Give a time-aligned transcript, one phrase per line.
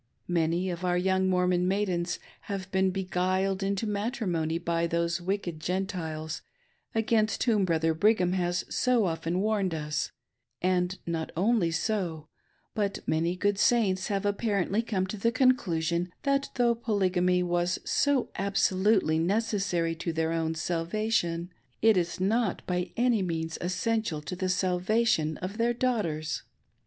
[0.27, 2.17] Many of our young Mormon maidens
[2.49, 6.41] have been beguiled into matrimony by these wicked Gentiles,
[6.95, 10.11] against whom Brother Brigham has so often warned us;
[10.59, 12.27] and not only so,
[12.73, 19.19] but many good Saints have apparently come to theconclusion that though Polygamy was so absolutely
[19.19, 21.51] necessary to their own salvation,
[21.83, 26.41] it is not by any means essential to the salvation of their daughters.